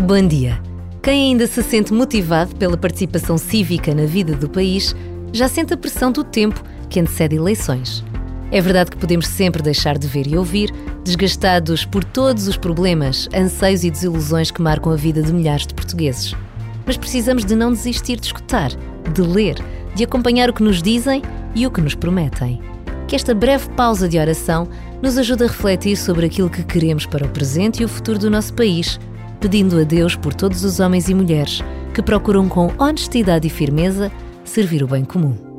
[0.00, 0.60] Bom dia.
[1.00, 4.96] Quem ainda se sente motivado pela participação cívica na vida do país
[5.32, 8.04] já sente a pressão do tempo que antecede eleições.
[8.50, 10.72] É verdade que podemos sempre deixar de ver e ouvir,
[11.04, 15.74] desgastados por todos os problemas, anseios e desilusões que marcam a vida de milhares de
[15.74, 16.34] portugueses.
[16.84, 18.70] Mas precisamos de não desistir de escutar,
[19.12, 19.56] de ler,
[19.94, 21.22] de acompanhar o que nos dizem
[21.54, 22.60] e o que nos prometem.
[23.06, 24.68] Que esta breve pausa de oração
[25.00, 28.30] nos ajude a refletir sobre aquilo que queremos para o presente e o futuro do
[28.30, 28.98] nosso país,
[29.42, 34.10] pedindo a Deus por todos os homens e mulheres que procuram com honestidade e firmeza
[34.44, 35.51] servir o bem comum.